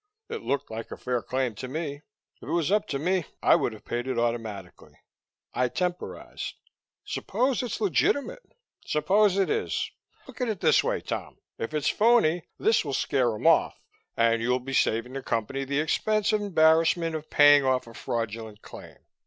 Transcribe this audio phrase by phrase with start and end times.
[0.29, 2.01] It looked like a fair claim to me.
[2.41, 4.93] If it was up to me, I would have paid it automatically.
[5.53, 6.55] I temporized.
[7.05, 8.41] "Suppose it's legitimate?"
[8.83, 9.91] "Suppose it is?
[10.25, 11.37] Look at it this way, Tom.
[11.59, 13.79] If it's phoney, this will scare him off,
[14.17, 18.63] and you'd be saving the Company the expense and embarrassment of paying off a fraudulent
[18.63, 18.97] claim.